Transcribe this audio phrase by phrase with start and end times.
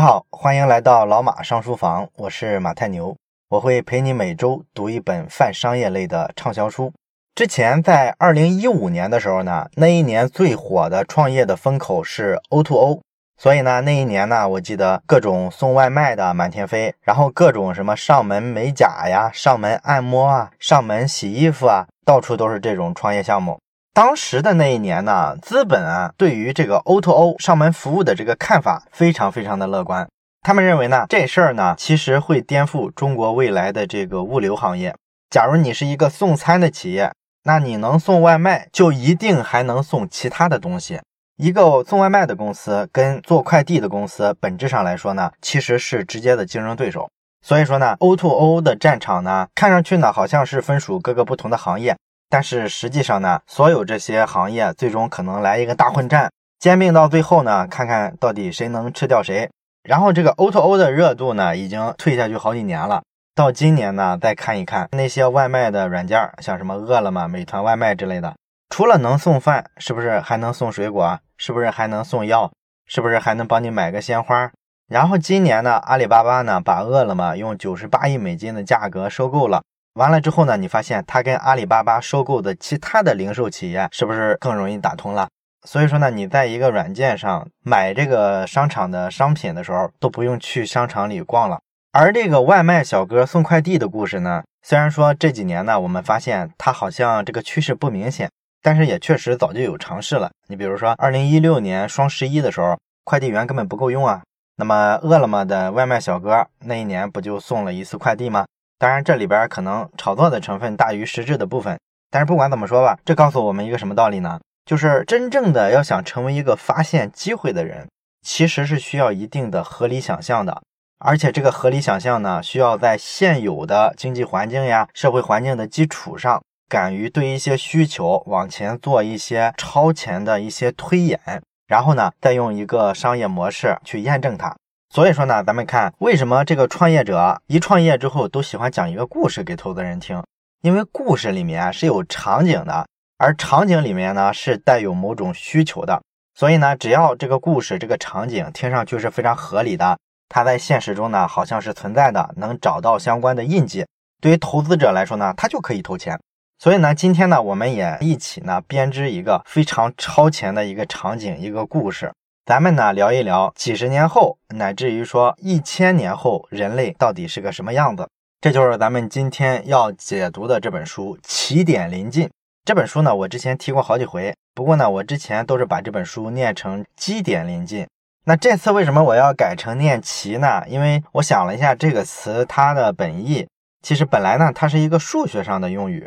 [0.00, 3.14] 你好，欢迎来到老马上书房，我是马太牛，
[3.50, 6.90] 我会陪你每周读一本泛商业类的畅销书。
[7.34, 13.02] 之前在二零一五年的时候呢，那一年最火的创业的风口是 O to O，
[13.36, 23.58] 所以呢，那一年呢，我记得各种送外卖的满天飞，然后各种什么上门美甲呀、上门按摩啊、上门洗衣服啊，到处都是这种创业项目。
[23.92, 30.08] 当时的那一年呢，资本啊对于这个 O to O 上门服务的这个看法非常非常的乐观。
[30.42, 34.94] 他们认为呢，这事儿呢其实会颠覆中国未来的这个物流行业。
[35.28, 37.12] 假如你是一个送餐的企业，
[37.44, 41.00] 那你能送外卖，就一定还能送其他的东西。
[41.36, 47.10] 一个送外卖的公司跟做快递的公司本质上来说呢，其实是直接的竞争对手。
[47.44, 51.96] 所以说呢，O to O 的战场呢，看上去呢好像是分属各个不同的行业。
[52.30, 56.30] 但是实际上呢，所有这些行业最终可能来一个大混战，
[56.60, 59.50] 兼并到最后呢，看看到底谁能吃掉谁。
[59.82, 63.02] 然后这个 O to O 的热度呢，已经退下去好几年了。
[63.34, 68.36] 到今年呢，再看一看那些外卖的软件，像什么饿了么、美团外卖之类的，
[68.68, 71.18] 除了能送饭，是不是还能送水果？
[71.36, 72.52] 是不是还能送药？
[72.86, 74.50] 是不是还能帮你买个鲜花？
[74.88, 79.62] 然后今年呢，阿里巴巴呢，把饿了么用九十八亿美金的价格收购了。
[79.94, 85.28] 完了之后呢，你发现它跟阿里巴巴收购的其他的零售企业是不是更容易打通了？
[85.66, 91.58] 所以说呢，你在一个软件上买这个商场的商品的时候，都不用去商场里逛了。
[91.92, 98.30] 而这个外卖小哥送快递的故事呢，虽然说这几年呢，我们发现它好像这个趋势不明显，
[98.62, 100.30] 但是也确实早就有尝试了。
[100.46, 104.22] 你比如说，二零一六年双十一的时候，快递员根本不够用啊。
[104.56, 108.46] 那么饿了么的外卖小哥那一年不就送了一次快递吗？
[108.80, 111.78] 当然，这里边可能炒作的成分大于实质的部分。
[112.10, 114.40] 但是不管怎么说吧，这告诉我们一个什么道理呢？
[114.64, 117.86] 就是真正的要想成为一个发现机会的人，
[118.26, 120.62] 其实是需要一定的合理想象的。
[120.98, 131.20] 而且这个合理想象呢，需要在现有的经济环境呀、社会环境的基础上，敢于对一些需求往前做一些超前的一些推演，
[131.66, 134.56] 然后呢，再用一个商业模式去验证它。
[134.92, 140.20] 所以说呢，咱们看为什么这个创业者一创业之后都喜欢讲一个故事给投资人听，
[140.62, 142.84] 因为故事里面是有场景的，
[143.16, 146.02] 而场景里面呢是带有某种需求的。
[146.34, 149.96] 所以呢，只要这个故事这个场景听上去是非常合理的，
[150.28, 153.86] 它在现实中呢好像是存在的，能找到相关的印记，
[154.20, 156.18] 对于投资者来说呢，他就可以投钱。
[156.58, 162.12] 所以呢，今天呢，我们也一起呢编织一个非常超前的一个场景，一个故事。
[162.50, 168.08] 咱们呢聊一聊几十年后，乃至于说一千年后，人类到底是个什么样子？
[168.40, 172.26] 这就是咱们今天要解读的这本书《起点临近》。
[172.64, 177.84] 这本书呢，我之前提过好几回，不过呢，我之前都是把这本书念成《基点临近》。
[178.24, 180.64] 那这次为什么我要改成念“齐”呢？
[180.66, 183.46] 因为我想了一下这个词它的本意，
[183.80, 186.04] 其实本来呢，它是一个数学上的用语，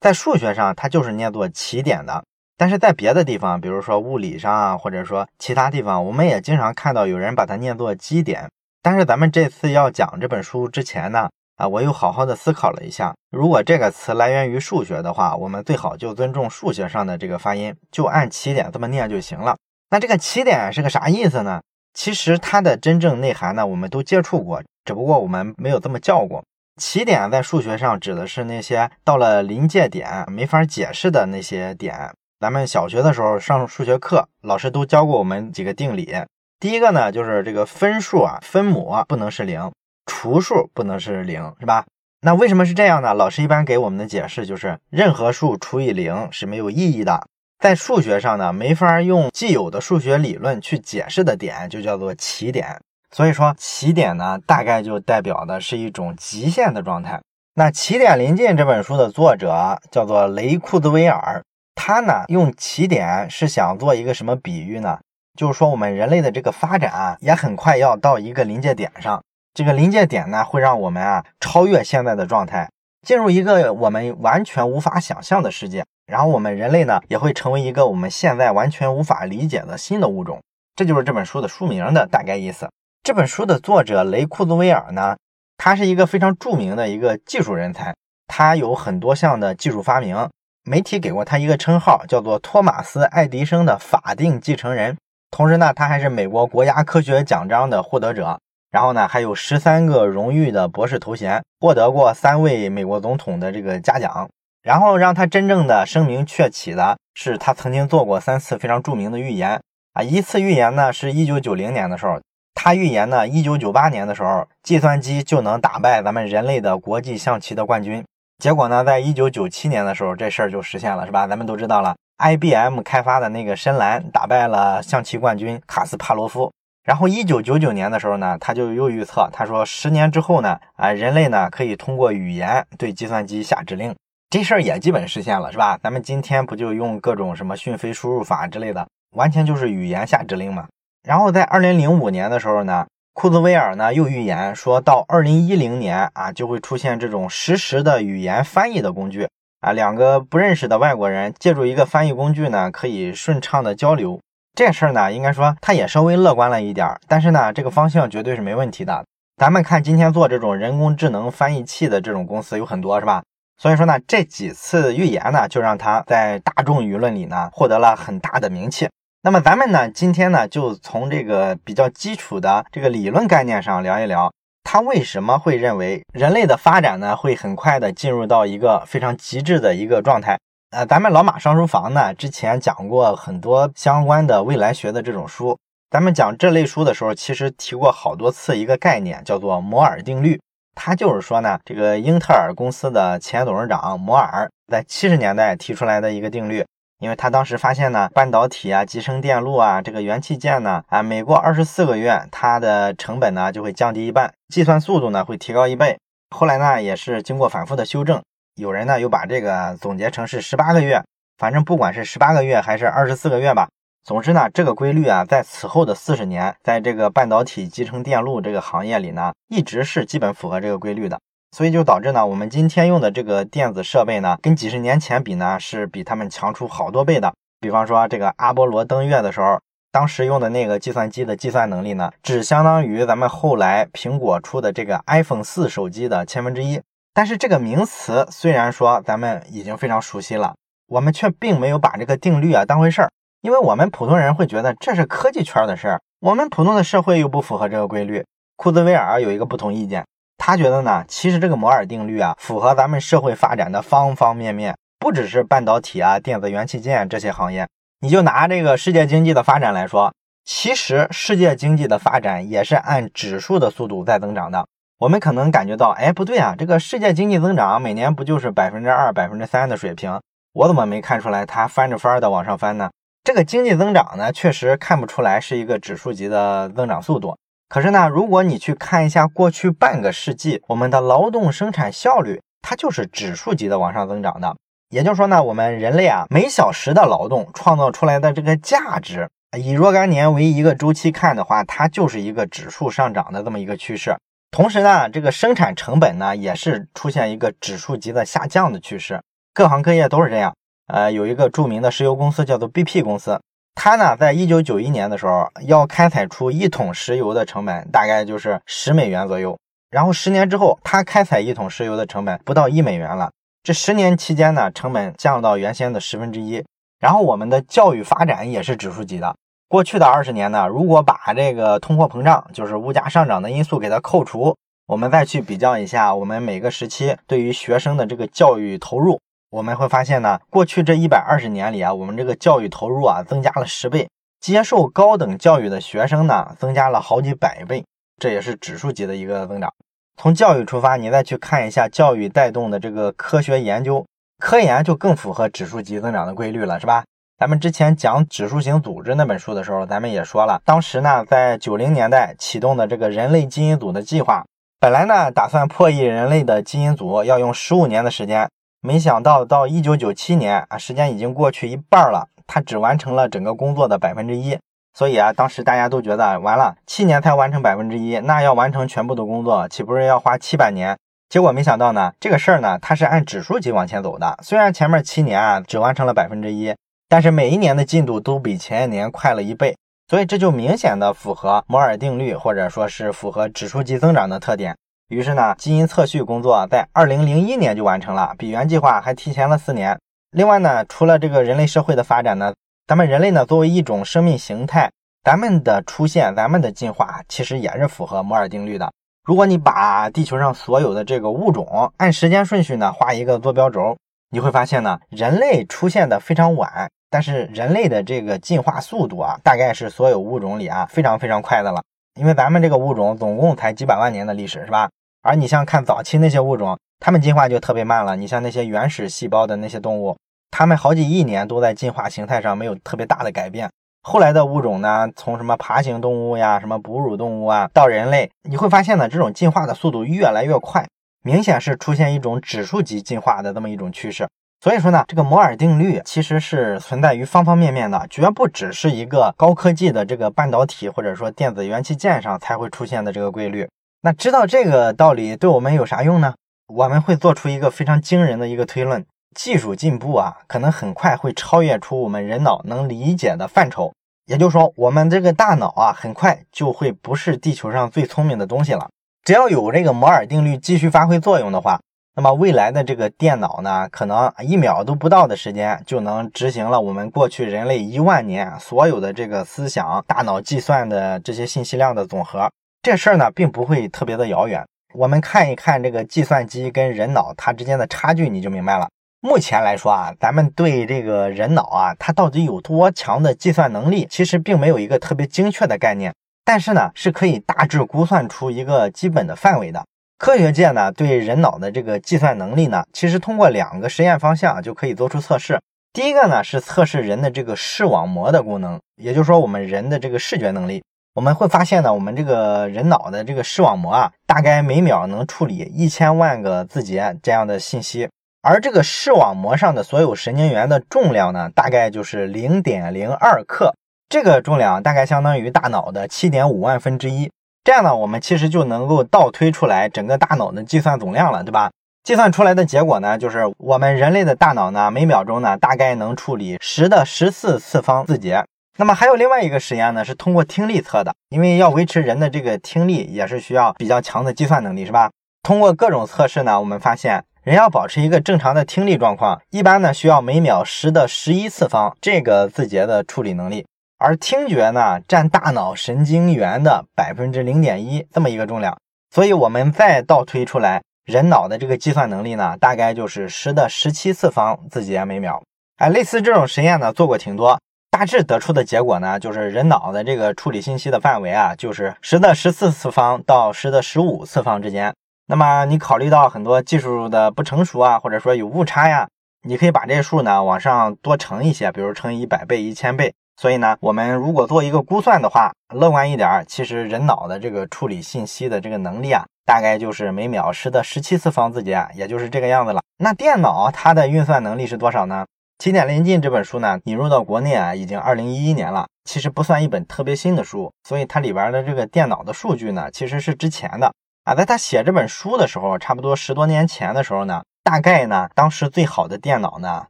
[0.00, 2.24] 在数学上它就是念作起点的。
[2.62, 8.48] 但是在别的地方，比如说物理上啊，或者说其他地方，我们也经常看到有人把它念作基点。
[8.80, 19.56] 但是咱们这次要讲这本书之前呢，啊，我又好好的思考了一下，如果这个词来源于数学的话，我们最好就尊重数学上的这个发音，就按起点这么念就行了。
[19.90, 21.60] 那这个起点是个啥意思呢？
[21.94, 26.44] 其实它的真正内涵呢，我们都接触过，只不过我们没有这么叫过。
[26.80, 32.12] 起点在数学上指的是那些到了临界点没法解释的那些点。
[32.42, 36.12] 咱们小学的时候上数学课，老师都教过我们几个定理。
[36.58, 39.70] 第一个呢，就是这个分数啊，分母不能是零，
[40.06, 41.84] 除数不能是零，是吧？
[42.22, 43.14] 那为什么是这样呢？
[43.14, 47.28] 老师一般给我们的解释就是，任何数除以零是没有意义的。
[47.60, 52.76] 在数学上呢，没法用既有的数学理论去解释的点，就叫做起点。
[53.12, 57.20] 所以说，起点呢，大概就代表的是一种极限的状态。
[57.54, 61.40] 那《起点临近》这本书的作者叫做雷库兹威尔。
[61.74, 64.98] 他呢用起点是想做一个什么比喻呢？
[65.38, 69.22] 就是说我们人类的这个发展啊，也很快要到一个临界点上。
[69.54, 72.70] 这个临界点呢，会让我们啊超越现在的状态，
[73.06, 75.84] 进入一个我们完全无法想象的世界。
[76.06, 80.40] 然后我们人类呢，也会成为一个我们现在完全无法理解的新的物种。
[80.76, 82.70] 这就是这本书的书名的大概意思。
[83.02, 85.16] 这本书的作者雷库兹威尔呢，
[85.56, 87.94] 他是一个非常著名的一个技术人才，
[88.26, 90.28] 他有很多项的技术发明。
[90.64, 94.96] 媒体给过他一个称号，叫做托马斯·爱迪生的法定继承人。
[95.30, 98.38] 同时呢，他还是美国国家科学奖章的获得者。
[98.70, 104.28] 然后呢，还有十三个荣誉的博士头衔，获得过三位美国总统的这个嘉奖。
[104.62, 109.60] 然后让他真正的声名鹊起的是，他曾经做过三次非常著名的预言
[109.94, 110.02] 啊。
[110.02, 112.20] 一次预言呢，是一九九零年的时候，
[112.54, 118.04] 他预言呢，一九九八年的时候，计算机就能打败咱们人类的国际象棋的冠军。
[118.42, 121.28] 结果呢，在一九九七年的时候，这事儿就实现了，是吧？
[121.28, 126.52] 咱们都知道了，IBM 开发的那个深蓝打败了象棋冠军卡斯帕罗夫。
[126.82, 133.94] 然后一九九九年的时候呢，他就又预测，他说十年之后呢，啊，人类呢可以通过语言对计算机下指令。
[134.28, 135.78] 这事儿也基本实现了，是吧？
[135.80, 140.66] 咱们今天不就用各种什么讯飞输入法之类的，完全就是语言下指令嘛。
[141.04, 142.84] 然后在二零零五年的时候呢。
[143.14, 149.28] 库兹韦尔呢又预言说，到二零一零年啊，就会出现这种实时的语言翻译的工具
[149.60, 154.18] 啊，两个不认识的外国人借助一个翻译工具呢，可以顺畅的交流。
[154.54, 159.04] 这事儿呢，应该说他也稍微乐观了一点儿，但是呢，这个方向绝对是没问题的。
[159.36, 163.22] 咱们看今天做这种人工智能翻译器的这种公司有很多，是吧？
[163.60, 168.88] 所以说呢，这几次预言呢，就让他在大众舆论里呢获得了很大的名气。
[169.24, 174.32] 那么咱们呢，今天呢，就从这个比较基础的这个理论概念上聊一聊，
[174.64, 180.36] 他为什么会认为人类的发展呢，会很快的进入到一个非常极致的一个状态。
[180.72, 185.56] 呃，咱们老马上书房呢，之前讲过很多相关的未来学的这种书，
[185.88, 190.40] 咱们讲这类书的时候，其实提过好多次一个概念，叫做摩尔定律。
[190.74, 196.64] 它就是说呢，这个英特尔公司的前董事长摩尔在七十年代提出来的一个定律。
[197.02, 205.98] 因为他当时发现呢，半导体啊、集成电路啊、这个元器件呢，啊，每过二十四个月，它的成本呢就会降低一半，计算速度呢会提高一倍。
[206.30, 208.22] 后来呢，也是经过反复的修正，
[208.54, 211.02] 有人呢又把这个总结成是十八个月。
[211.38, 213.68] 反正不管是十八个月还是二十四个月吧，
[214.04, 221.18] 总之呢，这个规律啊，在此后的四十年，在这个半导体集成电路这个行业里呢，一直是基本符合这个规律的。
[221.54, 227.34] 所以就导致呢，我们今天用的这个电子设备呢，跟几十年前比呢，是比他们强出好多倍的。
[227.60, 229.60] 比方说这个阿波罗登月的时候，
[229.92, 236.80] 当时用的那个计算机的计算能力呢，只相当于咱们后来苹果出的这个 iPhone 四手机的千分之一。
[237.12, 240.54] 但是这个名词虽然说咱们已经非常熟悉了，
[240.88, 243.10] 我们却并没有把这个定律啊当回事儿，
[243.42, 248.24] 因为我们普通人会觉得这是科技圈的事儿，我们普通的社会又不符合这个规律。
[248.56, 250.06] 库兹韦尔有一个不同意见。
[250.44, 257.68] 他觉得呢，其实这个摩尔定律啊，符合咱们社会发展的方方面面，不只是半导体啊、电子元器件这些行业。
[258.00, 260.12] 你就拿这个世界经济的发展来说，
[260.44, 264.66] 其实世界经济的发展也是按指数的速度在增长的。
[264.98, 270.20] 我们可能感觉到，哎，不对啊，这个世界经济增长每年不就是百分之二、百分之三的水平？
[270.54, 272.90] 我怎么没看出来它翻着翻的往上翻呢？
[273.22, 277.36] 这个经济增长呢，确实看不出来是一个指数级的增长速度。
[277.72, 284.54] 可是呢，如果你去看一下过去半个世纪，我们的劳动生产效率，它就是指数级的往上增长的。
[284.90, 289.26] 也就是说呢，我们人类啊，每小时的劳动创造出来的这个价值，
[289.58, 294.14] 以若干年为一个周期看的话，它就是一个指数上涨的这么一个趋势。
[294.50, 299.22] 同时呢，这个生产成本呢，也是出现一个指数级的下降的趋势。
[299.54, 300.54] 各行各业都是这样。
[300.88, 303.40] 呃，有一个著名的石油公司叫做 BP 公司。
[303.74, 309.58] 它呢，在一九九一年的时候，要开采出一桶石油的成本大概就是十美元左右。
[309.90, 313.30] 然后十年之后，它开采一桶石油的成本不到一美元了。
[313.62, 316.64] 这十年期间呢，成本降到原先的十分之一。
[317.00, 319.34] 然后我们的教育发展也是指数级的。
[319.68, 329.18] 过去的二十年呢，如果把这个通货膨胀，就是物价上涨的因素给它扣除，我们再去比较一下我们每个时期对于学生的这个教育投入。
[329.52, 334.08] 我们会发现呢，过去这一百二十年里啊，我们这个教育投入啊增加了十倍，
[334.40, 337.84] 接受高等教育的学生呢增加了好几百倍，
[338.18, 339.70] 这也是指数级的一个增长。
[340.16, 344.06] 从教育出发，你再去看一下教育带动的这个科学研究，
[344.38, 347.04] 科研就更符合指数级增长的规律了，是吧？
[347.38, 354.46] 咱们之前讲指数型组织那本书的时候，咱们也说了，当时呢在九零年代启动的这个人类基因组的计划，
[354.80, 358.48] 本来呢打算破译人类的基因组要用十五年的时间。
[358.84, 364.58] 没想到到一九九七年啊，时间已经过去一半了，他只完成了整个工作的百分之一。
[364.92, 370.98] 所以啊，当时大家都觉得完了，七年才完成百分之一，那要完成全部的工作，岂不是要花七百年？
[371.28, 374.36] 结果没想到呢，这个事儿呢，它是按指数级往前走的。
[374.42, 376.74] 虽然前面七年啊只完成了百分之一，
[377.08, 379.76] 但是每一年的进度都比前一年快了一倍。
[380.10, 384.76] 所以这就明显的符合摩尔定律，或者说是符合指数级增长的特点。
[385.08, 389.98] 于是呢，基因测序工作在二零零一年就完成了，比原计划还提前了四年。
[390.30, 392.54] 另外呢，除了这个人类社会的发展呢，
[392.86, 394.90] 咱们人类呢作为一种生命形态，
[395.22, 398.90] 咱们的出现，咱们的进化其实也是符合摩尔定律的。
[399.24, 403.96] 如果你把地球上所有的这个物种按时间顺序呢画一个坐标轴，
[404.30, 411.82] 你会发现呢，人类出现的非常晚，但是人类的这个进化速度啊，大概是所有物种里啊非常非常快的了。
[412.20, 414.90] 因为咱们这个物种总共才几百万年的历史，是吧？
[415.22, 418.16] 而你像看早期那些物种，它们进化就特别慢了。
[418.16, 420.16] 你像那些原始细胞的那些动物，
[420.50, 423.70] 它们好几亿年都在进化形态上没有特别大的改变。
[424.02, 430.86] 后来的物种呢，从什么爬行动物呀、什么哺乳动物啊，到人类，你会发现呢，这种进化的速度越来越快，
[431.22, 434.28] 明显是出现一种指数级进化的这么一种趋势。
[434.62, 443.68] 所以说呢，这个摩尔定律其实是存在于方方面面的，绝不只是一个高科技的这个半导体或者说电子元器件上才会出现的这个规律。
[444.02, 446.34] 那知道这个道理对我们有啥用呢？
[446.72, 449.04] 我们会做出一个非常惊人的一个推论。
[449.34, 453.92] 技术进步啊，可能很快会超越出我们人脑能理解的范畴。
[454.26, 458.88] 也就是说，我们这个大脑啊，很快就会不是地球上最聪明的东西了。
[459.24, 461.80] 只要有这个摩尔定律继续发挥作用的话，
[462.14, 472.50] 那么未来的这个电脑呢，可能一秒都不到的时间就能执行了我们过去人类一万年所有的这个思想、大脑计算的这些信息量的总和。
[472.82, 474.62] 这事儿呢，并不会特别的遥远。
[474.94, 478.90] 我们看一看这个计算机跟人脑它之间的差距，你就明白了。
[479.22, 486.12] 目前来说啊，咱们对这个人脑啊，它到底有多强的计算能力，其实并没有一个特别精确的概念。
[486.44, 489.82] 但是呢，是可以大致估算出一个基本的范围的。
[490.22, 495.60] 科学界呢，对人脑的这个计算能力呢，其实通过两个实验方向就可以做出测试。
[495.92, 500.80] 第一个呢，是测试人的这个视网膜的功能，也就是说我们人的这个视觉能力。
[501.14, 508.08] 我们会发现呢，我们这个人脑的这个视网膜啊，大概每秒能处理一千万个字节这样的信息。
[508.42, 513.74] 而这个视网膜上的所有神经元的重量呢，大概就是零点零二克，
[514.08, 517.28] 这个重量大概相当于大脑的七点五万分之一。
[517.64, 521.70] 这样呢，我们其实就能够倒推出来整个大脑的计算总量了，对吧？
[522.02, 528.44] 计算出来的结果呢，就是我们人类的大脑呢，每秒钟呢，大概能处理十的十四次方字节。
[528.78, 535.10] 那么还有另外一个实验呢，是通过听力测的，因为要维持人的这个听力，也是需要比较强的计算能力，是吧？
[535.42, 537.22] 通过各种测试呢，我们发现。
[537.44, 543.66] 人要保持一个正常的听力状况，一般呢需要每秒十的十一次方这个字节的处理能力，
[544.02, 548.76] 而听觉呢占大脑神经元的百分之零点一这么一个重量，
[549.12, 555.40] 所以我们再倒推出来，人脑的这个计算能力呢，大概就是十的十七次方字节每秒。
[555.76, 557.60] 哎，类似这种实验呢做过挺多，
[557.92, 564.92] 大致得出的结果呢，就是人脑的这个处理信息的范围啊，就是十的十四次方到十的十五次方之间。
[565.28, 569.06] 那么你考虑到很多技术的不成熟啊，或者说有误差呀，
[569.46, 573.14] 你可以把这数呢往上多乘一些，比如乘以一百倍、一千倍。
[573.36, 582.82] 所以呢，我们如果做一个估算的话，乐观一点儿，其实人脑的这个处理信息的这个能力啊，大概就是每秒十的十七次方字节，也就是这个样子了。
[582.98, 585.24] 那电脑它的运算能力是多少呢？
[585.64, 593.92] 《起点临近》这本书呢引入到国内啊，已经二零一一年了，其实不算一本特别新的书，所以它里边的这个电脑的数据呢，其实是之前的。
[594.24, 599.86] 啊，在他写这本书的时候，差不多十多年前的时候呢，大概呢，当时最好的电脑呢，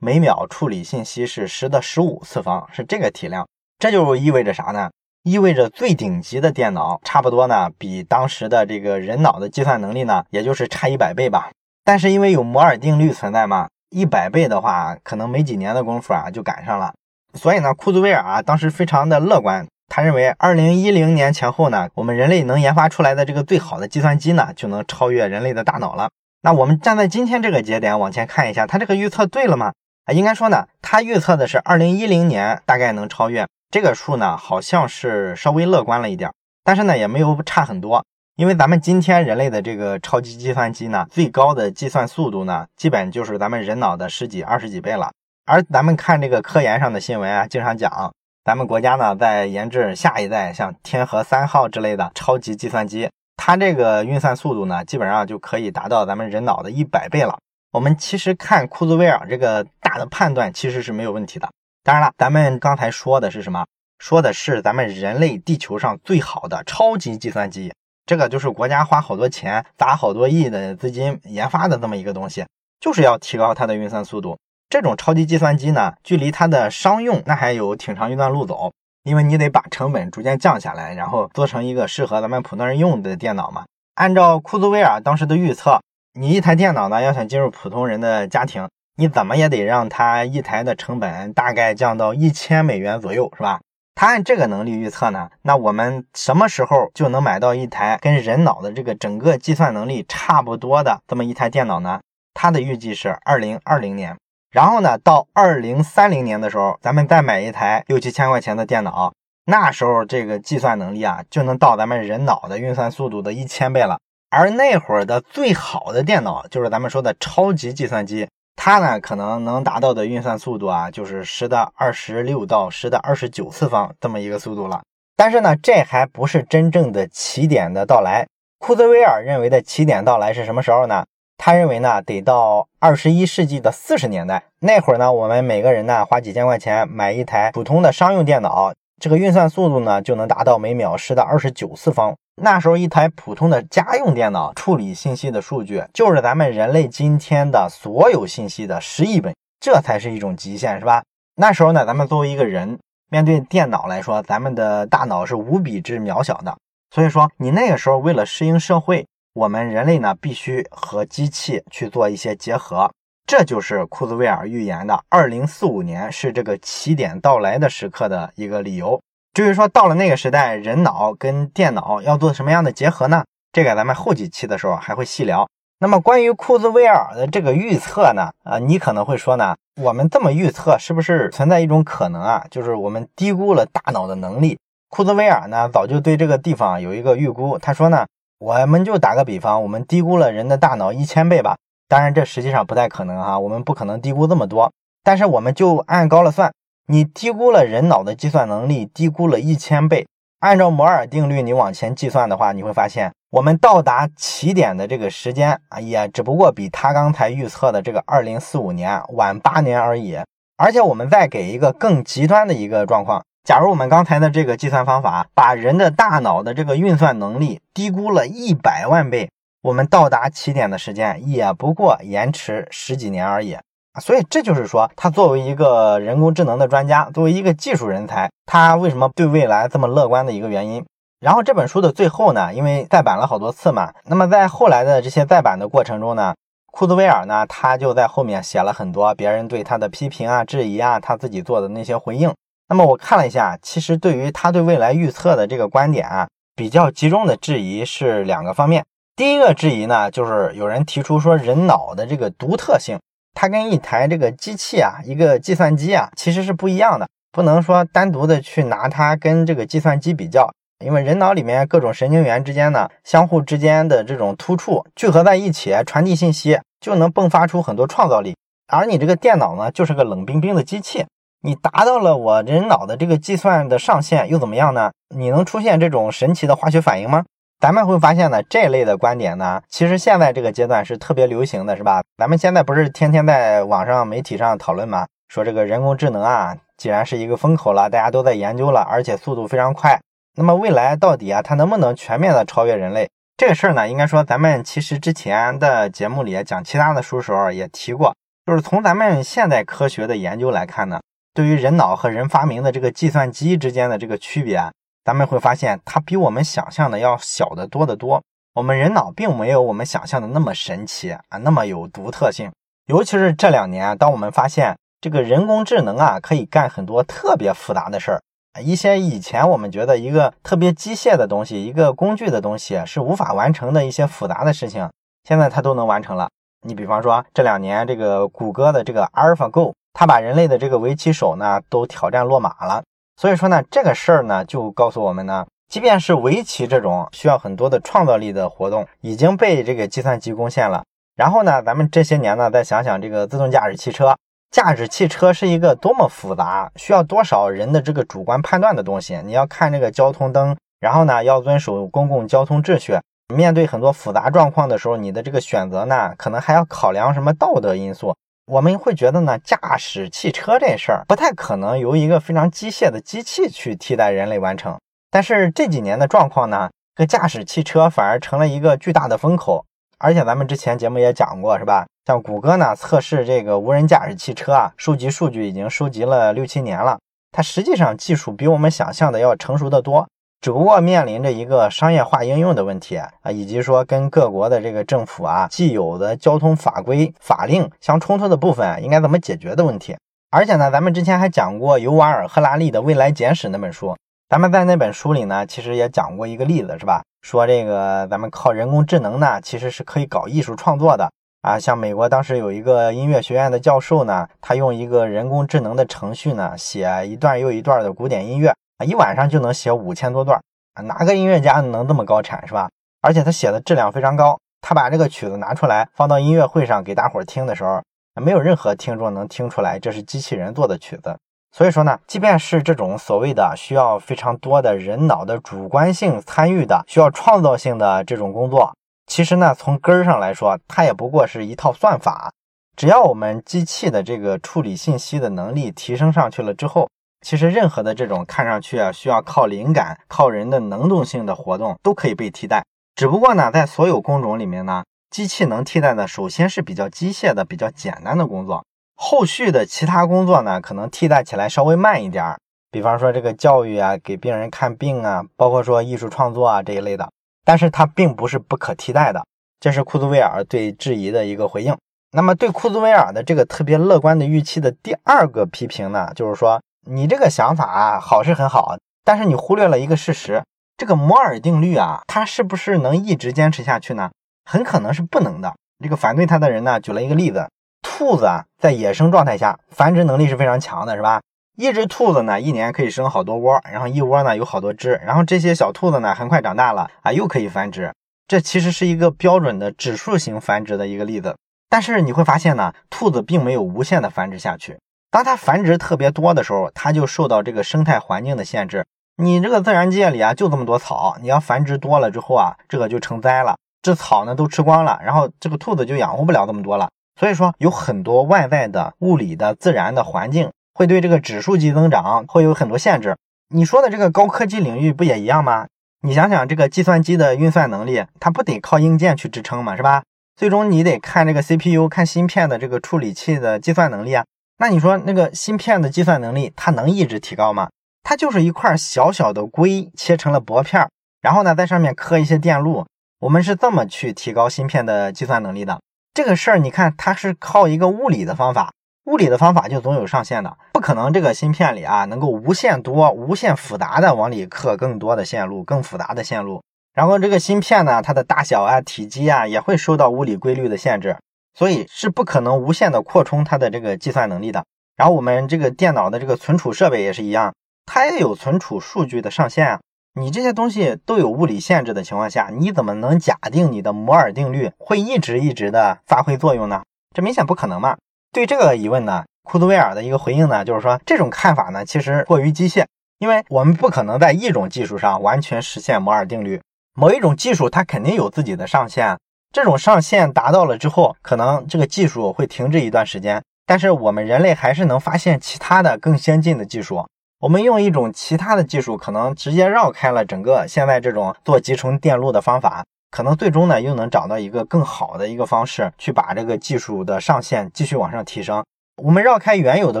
[0.00, 3.46] 每秒处理信息是十的十五次方，是这个体量。
[3.78, 4.90] 这就意味着啥呢？
[5.22, 11.50] 意味着最顶级的电脑，差不多呢，比当时的这个人脑的计算能力呢，也就是差一百倍吧。
[11.84, 16.92] 但是因为有摩尔定律存在嘛，一百倍的话，可能没几年的功夫啊，就赶上了。
[17.34, 19.64] 所以呢，库兹韦尔啊，当时非常的乐观。
[19.88, 26.10] 他认为，二零一零年前后呢，我们人类能研发出来的这个最好的计算机呢，就能超越人类的大脑了。
[26.42, 29.72] 那我们站在今天这个节点往前看一下，他这个预测对了吗？
[30.06, 36.32] 啊，应该说呢，他预测的是二零一零年大概能超越这个数呢，好像是稍微乐观了一点，
[36.64, 38.04] 但是呢，也没有差很多。
[38.36, 45.10] 因为咱们今天人类的这个超级计算机呢，最高的计算速度呢，基本就是咱们人脑的十几、二十几倍了。
[45.44, 48.10] 而咱们看这个科研上的新闻啊，经常讲。
[48.42, 53.10] 咱们国家呢，在研制下一代像天河三号之类的超级计算机，
[53.42, 57.38] 它这个运算速度呢，基本上就可以达到咱们人脑的一百倍了。
[57.72, 61.48] 我们其实看库兹韦尔这个大的判断，其实是没有问题的。
[61.82, 63.64] 当然了，咱们刚才说的是什么？
[63.98, 67.72] 说的是咱们人类地球上最好的超级计算机，
[68.04, 72.44] 这个就是国家花好多钱、砸好多亿的资金研发的这么一个东西，
[72.78, 74.38] 就是要提高它的运算速度。
[74.68, 78.70] 这种超级计算机呢，距离它的商用那还有挺长一段路走，
[79.02, 83.64] 因为你得把成本逐渐降下来，然后做成一个适合咱们普通人用的电脑嘛。
[83.94, 85.80] 按照库兹韦尔当时的预测，
[86.14, 93.60] 你一台电脑呢要想进入普通人的家庭，你怎么也得让它一台的成本大概降到一千美元左右，是吧？
[93.94, 102.00] 他按这个能力预测呢，那我们什么时候就能买到一台跟人脑的这个整个计算能力差不多的这么一台电脑呢？
[102.32, 104.16] 他的预计是二零二零年。
[104.50, 109.12] 然后呢，到二零三零年的时候，咱们再买一台六七千块钱的电脑，
[109.44, 113.98] 那时候这个计算能力啊，就能到咱们人脑的运算速度的一千倍了。
[114.28, 124.82] 而那会儿的最好的电脑，就是咱们说的超级计算机，它呢可能能达到的运算速度啊，就是十的二十六到十的二十九次方这么一个速度了。
[125.16, 128.26] 但是呢，这还不是真正的起点的到来。
[128.58, 131.04] 库兹韦尔认为的起点到来是什么时候呢？
[131.42, 142.14] 他认为呢，得到二十一世纪的四十年代那会儿呢，我们每个人呢花几千块钱买一台普通的商用电脑，这个运算速度呢就能达到每秒十的二十九次方。
[142.42, 151.02] 那时候，一台普通的家用电脑处理信息的数据，就是咱们人类今天的所有信息的十亿倍，这才是一种极限，是吧？
[151.36, 152.78] 那时候呢，咱们作为一个人，
[153.10, 156.54] 面对电脑来说，咱们的大脑是无比之渺小的。
[156.90, 162.90] 所以说，你那个时候为了适应社会，我们人类呢，必须和机器去做一些结合。
[163.26, 169.00] 这就是库兹韦尔预言的二零四五年是这个起点到来的时刻的一个理由。
[169.32, 173.22] 至于说到了那个时代，人脑跟电脑要做什么样的结合呢？
[173.52, 175.48] 这个咱们后几期的时候还会细聊。
[175.78, 178.30] 那么关于库兹韦尔的这个预测呢？
[178.42, 182.44] 啊，你可能会说呢，我们这么预测是不是存在一种可能啊？
[182.50, 184.58] 就是我们低估了大脑的能力。
[184.88, 188.04] 库兹韦尔呢早就对这个地方有一个预估，他说呢，
[188.40, 191.58] 我们就打个比方，我们低估了人的大脑一千倍吧。
[191.86, 194.72] 当然这实际上不太可能哈，我们不可能低估这么多。
[195.04, 196.50] 但是我们就按高了算。
[196.86, 200.06] 你低估了人脑的计算能力，低估了一千倍。
[200.40, 210.18] 按照摩尔定律，你往前计算的话，你会发现我们到达起点的这个时间啊，也只不过比他刚才预测的这个二零四五年晚八年而已。
[210.56, 219.30] 而且我们再给一个更极端的一个状况，假如我们刚才的这个计算方法把人的大脑的这个运算能力低估了一百万倍，
[219.62, 223.56] 我们到达起点的时间也不过延迟十几年而已。
[224.00, 230.84] 所以这就是说，他作为一个人工智能的专家，作为一个技术人才，他为什么对未来这么乐观的一个原因。
[231.18, 236.34] 然后这本书的最后呢，因为再版了好多次嘛，那么在后来的这些再版的过程中呢，
[236.70, 242.32] 库兹韦尔呢，他就在后面写了很多别人对他的批评啊、质疑啊，他自己做的那些回应。
[242.70, 248.84] 那么我看了一下，其实对于他对未来预测的这个观点啊，比较集中的质疑是两个方面。
[249.16, 252.96] 第一个质疑呢，就是有人提出说人脑的这个独特性。
[253.34, 260.48] 它跟一台这个机器啊，一个计算机啊，其实是不一样的，不能说单独的去拿它跟这个计算机比较，
[260.84, 268.36] 因为人脑里面各种神经元之间呢，相互之间的这种突触聚合在一起，传递信息就能迸发出很多创造力，
[268.68, 271.06] 而你这个电脑呢，就是个冷冰冰的机器，
[271.42, 274.90] 你达到了我人脑的这个计算的上限又怎么样呢？
[275.14, 277.24] 你能出现这种神奇的化学反应吗？
[277.58, 282.02] 咱们会发现呢，这类的观点呢，其实现在这个阶段是特别流行的，是吧？
[282.18, 285.06] 咱们现在不是天天在网上媒体上讨论吗？
[285.28, 289.98] 说这个人工智能啊，既然是一个风口了，大家都在研究了，而且速度非常快。
[290.36, 293.08] 那么未来到底啊，它能不能全面的超越人类？
[293.36, 301.00] 这个事儿呢，应该说咱们其实之前的节目里讲其他的书时候也提过，就是从咱们现代科学的研究来看呢，
[301.34, 304.62] 对于人脑和人发明的这个计算机之间的这个区别。
[305.04, 308.22] 咱们会发现，它比我们想象的要小得多得多。
[308.54, 312.50] 我们人脑并没有我们想象的那么神奇啊，那么有独特性。
[312.86, 318.20] 尤其是这两年，当我们发现这个人工智能啊，可以干很多特别复杂的事儿，
[318.62, 324.90] 一些以前我们觉得一个特别机械的东西、一个工具的东西是无法完成的一些复杂的事情，
[325.26, 326.28] 现在它都能完成了。
[326.66, 332.82] 你比方说，这两年这个谷歌的这个 AlphaGo，他把人类的这个围棋手呢都挑战落马了。
[333.18, 340.82] 所以说呢，这个事儿呢，就告诉我们呢，即便是围棋这种需要很多的创造力的活动，已经被这个计算机攻陷了。
[341.16, 344.16] 然后呢，咱们这些年呢，再想想这个自动驾驶汽车，
[344.50, 349.20] 驾驶汽车是一个多么复杂，需要多少人的这个主观判断的东西。
[349.26, 352.98] 你要看这个交通灯，然后呢，要遵守公共交通秩序。
[353.34, 358.16] 面对很多复杂状况的时候，你的这个选择呢，可能还要考量什么道德因素。
[358.50, 364.76] 我们会觉得呢，驾驶汽车这事儿不太可能由一个非常机械的机器去替代人类完成。
[365.08, 369.64] 但是这几年的状况呢，这驾驶汽车反而成了一个巨大的风口。
[369.98, 371.86] 而且咱们之前节目也讲过，是吧？
[372.06, 376.98] 像谷歌呢，测试这个无人驾驶汽车啊，收集数据已经收集了六七年了，
[377.30, 380.08] 它实际上技术比我们想象的要成熟的多。
[380.40, 389.94] 只不过面临着一个商业化应用的问题啊，以及说跟各国的这个政府啊既有的交通法规法令相冲突的部分，应该怎么解决的问题。
[390.30, 393.94] 而且呢，咱们之前还讲过尤瓦尔·赫拉利的《未来简史》那本书，
[394.30, 397.02] 咱们在那本书里呢，其实也讲过一个例子，是吧？
[397.20, 401.10] 说这个咱们靠人工智能呢，其实是可以搞艺术创作的
[401.42, 401.58] 啊。
[401.58, 408.54] 像美国当时有一个音乐学院的教授呢，他用一个人工智能的程序呢，写一段又一段的古典音乐。
[408.84, 410.40] 一晚上就能写五千多段
[410.74, 412.68] 啊，哪个音乐家能这么高产是吧？
[413.00, 417.82] 而且他写的质量非常高，他把这个曲子拿出来放到音乐会上给大伙儿听的时候，
[418.14, 421.16] 没有任何听众能听出来这是机器人做的曲子。
[421.52, 428.72] 所以说呢，即便是这种所谓的需要非常多的人脑的主观性参与的、需要创造性的这种工作，
[429.06, 432.30] 其实呢，从根儿上来说，它也不过是一套算法。
[432.76, 436.88] 只要我们机器的这个处理信息的能力提升上去了之后，
[437.20, 442.64] 其实任何的这种看上去啊需要靠灵感、靠人的能动性的活动都可以被替代。
[442.94, 448.64] 只不过呢，在所有工种里面呢，机器能替代的首先是比较机械的、比较简单的工作。
[448.96, 452.38] 后续的其他工作呢，可能替代起来稍微慢一点儿，
[452.70, 457.10] 比方说这个教育啊，给病人看病啊，包括说艺术创作啊这一类的，
[457.44, 459.24] 但是它并不是不可替代的。
[459.58, 461.76] 这是库兹韦尔对质疑的一个回应。
[462.12, 470.42] 那么对库兹韦尔的这个特别乐观的预期的第二个批评呢，就是说你这个想法啊好是很好，但是你忽略了一个事实，
[470.76, 474.10] 这个摩尔定律啊，它是不是能一直坚持下去呢？
[474.44, 475.54] 很可能是不能的。
[475.82, 477.48] 这个反对他的人呢，举了一个例子。
[477.82, 481.20] 兔子啊，在野生状态下繁殖能力是非常强的，是吧？
[481.56, 487.92] 一只兔子呢，一年可以生好多窝，然后一窝呢有好多只，然后这些小兔子呢，很快长大了啊，又可以繁殖。
[488.26, 491.36] 这其实是一个标准的指数型繁殖的一个例子。
[491.68, 494.78] 但是你会发现呢，兔子并没有无限的繁殖下去。
[495.10, 498.86] 当它繁殖特别多的时候，它就受到这个生态环境的限制。
[499.16, 503.56] 你这个自然界里啊，就这么多草，你要繁殖多了之后啊，这个就成灾了。
[503.82, 506.90] 这草呢都吃光了，然后这个兔子就养活不了这么多了。
[507.18, 513.16] 所以说，有很多外在的物理的自然的环境会对这个指数级增长会有很多限制。
[513.52, 515.66] 你说的这个高科技领域不也一样吗？
[516.02, 519.76] 你想想，这个计算机的运算能力，它不得靠硬件去支撑吗？
[519.76, 520.04] 是吧？
[520.36, 524.24] 最终你得看这个 CPU，看芯片的这个处理器的计算能力啊。
[524.62, 527.70] 那你说那个芯片的计算能力，它能一直提高吗？
[528.02, 530.86] 它就是一块小小的硅切成了薄片，
[531.22, 532.84] 然后呢，在上面刻一些电路。
[533.20, 535.80] 我们是这么去提高芯片的计算能力的。
[536.12, 538.70] 这个事儿，你看它是靠一个物理的方法，
[539.06, 546.62] 物理的方法就总有上限的，不可能这个芯片里啊能够无限多、无限复杂的往里刻更多的线路、更复杂的线路。
[546.92, 551.16] 然后这个芯片呢，它的大小啊、体积啊也会受到物理规律的限制，
[551.54, 554.64] 所以是不可能无限的扩充它的这个计算能力的。
[554.96, 557.54] 然后我们这个电脑的这个存储设备也是一样，
[557.86, 559.80] 它也有存储数据的上限啊。
[560.14, 566.82] 你这些东西都有物理限制的情况下，你怎么能假定你的摩尔定律会一直一直的发挥作用呢？
[567.14, 567.96] 这明显不可能嘛！
[568.32, 572.84] 对这个疑问呢，库兹韦尔的一个回应呢，就是说这种看法呢，其实过于机械，
[573.18, 576.60] 因为我们不可能在一种技术上完全实现摩尔定律。
[576.94, 579.16] 某一种技术它肯定有自己的上限，
[579.52, 587.04] 这种上限达到了之后，可能这个技术会停滞一段时间，但是我们人类还是能发现其他的更先进的技术。
[587.40, 598.64] 我们用一种其他的技术，可能直接绕开了整个现在这种做集成电路的方法，可能最终呢又能找到一个更好的一个方式，去把这个技术的上限继续往上提升。
[599.02, 600.00] 我们绕开原有的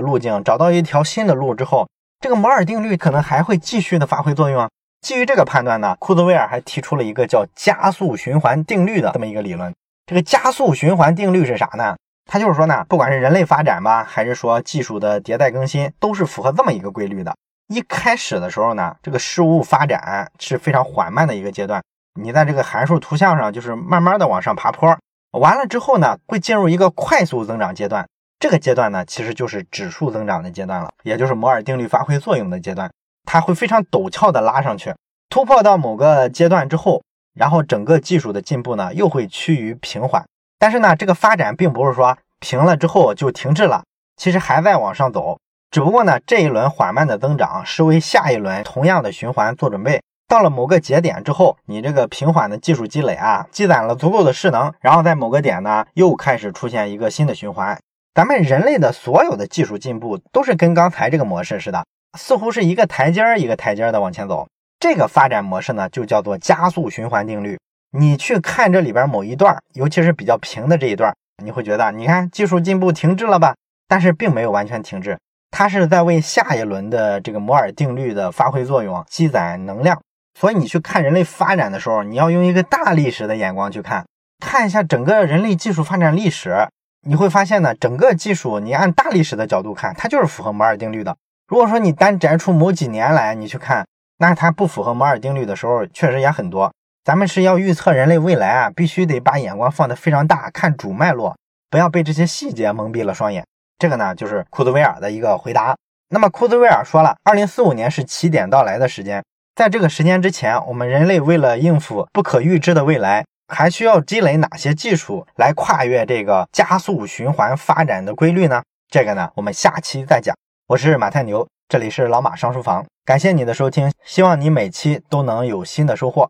[0.00, 1.88] 路径，找到一条新的路之后，
[2.20, 4.68] 这个摩尔定律可能还会继续的发挥作用。
[5.00, 9.74] 基于这个判断呢，库兹韦尔还提出了一个叫加速循环定律的这么一个理论。
[10.06, 11.96] 这个加速循环定律是啥呢？
[12.30, 17.34] 它就是说呢，不管是人类发展吧，还是说技术的迭代更新，都是符合这么一个规律的。
[17.68, 21.82] 一开始的时候呢，这个事物发展是非常缓慢的一个阶段。
[22.20, 24.96] 你在这个函数图像上，就是慢慢的往上爬坡。
[25.32, 28.06] 完了之后呢，会进入一个快速增长阶段。
[28.38, 32.90] 这个阶段呢，其实就是指数增长的阶段了，也就是摩尔定律发挥作用的阶段。
[33.32, 34.92] 它会非常陡峭的拉上去，
[35.28, 37.00] 突破到某个阶段之后，
[37.32, 40.24] 然后整个技术的进步呢，又会趋于平缓。
[40.58, 43.84] 但是呢，这个发展并不是说平了之后就停滞了，
[44.16, 45.38] 其实还在往上走。
[45.70, 50.02] 只不过呢，这一轮缓慢的增长是为下一轮同样的循环做准备。
[50.26, 57.78] 到了某个节点之后，你这个平缓的技术积累啊，积攒了足够的势能，然后在某个点呢，又开始出现一个新的循环。
[58.12, 61.84] 咱们人类的所有的技术进步都是跟刚才这个模式似的，
[62.18, 64.48] 似乎是一个台阶儿一个台阶儿的往前走。
[64.78, 67.58] 这个发展模式呢，就叫做加速循环定律。
[67.92, 73.54] 你去看这里边某一段，尤其是比较平的这一段，你会觉得，你看技术进步停滞了吧？
[73.88, 75.18] 但是并没有完全停滞，
[75.50, 80.00] 它是在为下一轮的这个摩尔定律的发挥作用积攒能量。
[80.38, 84.06] 所以你去看人类发展的时候，你要用一个大历史的眼光去看，
[84.38, 86.68] 看一下整个人类技术发展历史，
[87.06, 91.16] 你会发现呢，整个技术你按大历史的角度看，它就是符合摩尔定律的。
[91.50, 93.84] 如果说你单摘出某几年来，你去看，
[94.18, 96.72] 那它不符合摩尔定律的时候，确实也很多。
[97.02, 101.36] 咱们是要预测人类未来啊，必须得把眼光放得非常大，看主脉络，
[101.68, 103.44] 不要被这些细节蒙蔽了双眼。
[103.80, 105.76] 这个呢，就是库兹威尔的一个回答。
[106.10, 109.20] 那么库兹威尔说了，二零四五年是起点到来的时间，
[109.56, 118.62] 在这个时间之前，我们人类为了应付不可预知的未来，还需要积累哪些技术来跨越这个加速循环发展的规律呢？
[118.88, 120.32] 这个呢，我们下期再讲。
[120.70, 126.28] 我是马太牛这里是老马上书房感谢你的收听希望你每期都能有新的收获。